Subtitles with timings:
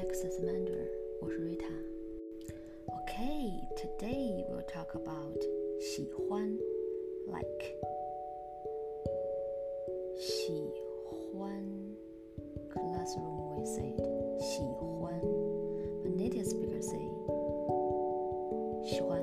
[0.00, 0.88] This is Amanda，
[1.20, 5.36] 我是 Rita。Okay, today we'll talk about
[5.78, 6.50] 喜欢，
[7.26, 7.76] like
[10.16, 10.72] 喜
[11.04, 11.52] 欢。
[12.70, 13.94] Classroom we say
[14.40, 15.20] 喜欢，
[16.02, 17.06] but native speakers say
[18.82, 19.22] 喜欢，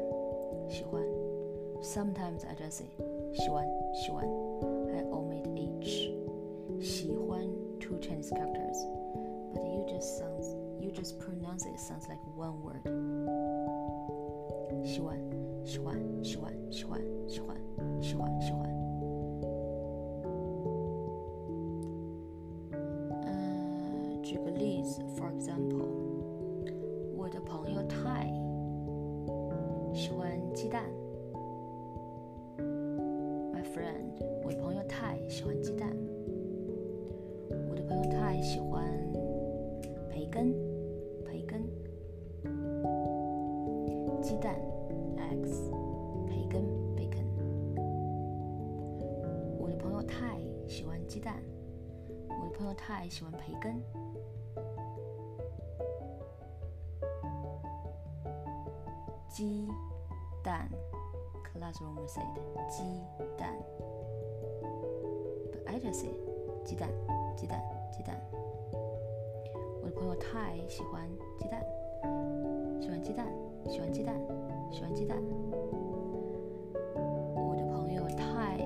[0.70, 1.01] 喜欢。
[1.81, 2.85] Sometimes I just say
[3.33, 4.23] 喜欢，喜欢。
[4.93, 6.13] I omit H.
[6.80, 7.41] 喜欢
[7.80, 8.85] two Chinese characters,
[10.98, 12.84] just pronounce it sounds like one word.
[14.85, 15.17] 喜欢，
[15.66, 17.57] 喜欢，喜欢，喜欢，喜欢，
[18.02, 18.70] 喜欢，喜欢。
[23.25, 25.88] 嗯，举个例子，for example，
[27.16, 28.31] 我的朋友泰
[29.93, 30.84] 喜欢鸡蛋。
[32.57, 35.89] My friend，我的朋友泰喜欢鸡蛋。
[37.70, 38.84] 我的朋友泰喜欢
[40.09, 40.54] 培根，
[44.21, 44.55] 鸡蛋
[45.16, 45.71] ，eggs，
[46.27, 46.63] 培根
[46.97, 47.24] ，bacon。
[49.59, 51.37] 我的朋友泰喜欢鸡蛋，
[52.29, 53.80] 我的朋友泰喜欢培根。
[59.29, 59.69] 鸡
[60.43, 60.69] 蛋
[61.55, 62.27] ，classroom said
[62.69, 62.83] 鸡
[63.37, 63.55] 蛋
[65.53, 66.11] ，but I just say
[66.65, 66.89] 鸡蛋，
[67.37, 67.62] 鸡蛋，
[67.93, 68.21] 鸡蛋。
[69.81, 71.09] 我的朋友太喜欢
[71.39, 71.65] 鸡蛋，
[72.81, 73.28] 喜欢鸡蛋，
[73.69, 74.15] 喜欢鸡蛋，
[74.71, 75.19] 喜欢鸡蛋。
[77.37, 78.56] 我的朋友太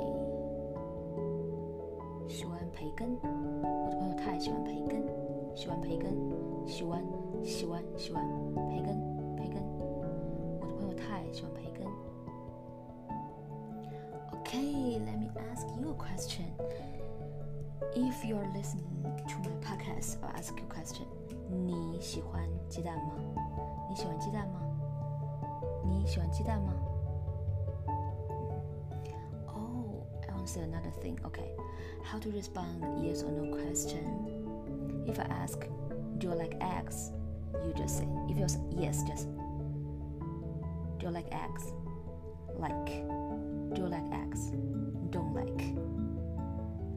[2.29, 5.03] 喜欢培根，我的朋友太喜欢培根，
[5.57, 6.17] 喜欢培根，
[6.65, 7.05] 喜欢，
[7.43, 8.25] 喜欢，喜欢
[8.71, 8.97] 培根，
[9.37, 9.61] 培根。
[10.61, 11.85] 我的朋友太喜欢培根。
[14.39, 16.47] OK，let me ask you a question.
[17.97, 21.07] If you're listening to my podcast, I'll ask you a question.
[21.51, 23.15] 你喜欢鸡蛋吗？
[23.91, 24.61] 你喜欢鸡蛋吗？
[25.84, 26.74] 你喜欢鸡蛋吗？
[29.48, 31.18] Oh, I want to say another thing.
[31.24, 31.50] Okay,
[32.04, 34.04] how to respond yes or no question?
[35.06, 35.60] If I ask,
[36.20, 37.12] do you like eggs?
[37.54, 38.08] You just say.
[38.30, 39.28] If you say yes, just
[41.00, 41.74] do you like eggs?
[42.60, 43.04] Like.
[43.74, 44.52] Do you like eggs?
[45.12, 45.76] Don't like.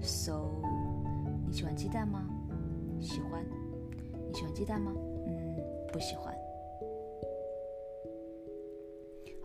[0.01, 0.63] So
[1.47, 2.25] 你喜欢鸡蛋吗？
[3.01, 3.45] 喜欢。
[4.29, 4.93] 你喜欢鸡蛋吗？
[5.27, 5.57] 嗯，
[5.93, 6.35] 不喜欢。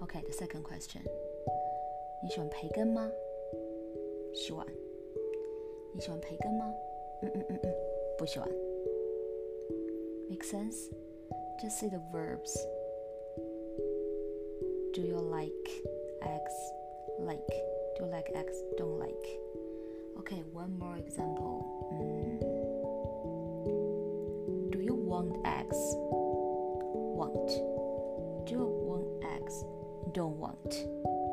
[0.02, 1.02] Okay, the second question.
[2.24, 3.10] 你喜欢培根吗？
[4.34, 4.66] 喜欢。
[5.94, 6.74] 你喜欢培根吗？
[7.22, 7.74] 嗯嗯嗯嗯，
[8.18, 8.50] 不喜欢。
[10.30, 10.90] Make sense?
[11.62, 12.54] Just say the verbs.
[14.94, 15.70] Do you like
[16.22, 16.54] eggs?
[17.20, 17.48] Like.
[17.98, 18.56] Do you like eggs?
[18.78, 19.40] Don't like.
[20.20, 21.64] Okay, one more example.
[21.94, 22.40] Mm.
[24.72, 25.78] Do you want eggs?
[27.16, 27.52] Want.
[30.13, 31.30] Don't want.